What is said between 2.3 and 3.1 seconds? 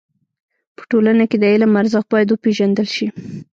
و پيژندل سي.